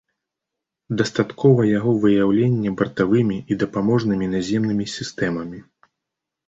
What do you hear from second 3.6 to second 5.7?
дапаможнымі наземнымі сістэмамі.